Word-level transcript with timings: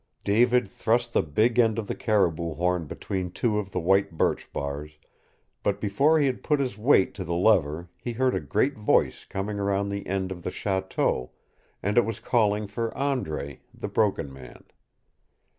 David 0.23 0.67
thrust 0.67 1.13
the 1.13 1.21
big 1.21 1.59
end 1.59 1.77
of 1.77 1.85
the 1.85 1.93
caribou 1.93 2.55
horn 2.55 2.87
between 2.87 3.29
two 3.29 3.59
of 3.59 3.69
the 3.69 3.79
white 3.79 4.13
birch 4.13 4.51
bars, 4.51 4.97
but 5.61 5.79
before 5.79 6.17
he 6.17 6.25
had 6.25 6.41
put 6.41 6.59
his 6.59 6.75
weight 6.75 7.13
to 7.13 7.23
the 7.23 7.35
lever 7.35 7.87
he 7.99 8.13
heard 8.13 8.33
a 8.33 8.39
great 8.39 8.75
voice 8.75 9.25
coming 9.25 9.57
round 9.57 9.91
the 9.91 10.07
end 10.07 10.31
of 10.31 10.41
the 10.41 10.49
chateau, 10.49 11.29
and 11.83 11.99
it 11.99 12.03
was 12.05 12.19
calling 12.19 12.65
for 12.65 12.91
Andre, 12.97 13.61
the 13.75 13.87
Broken 13.87 14.33
Man. 14.33 14.63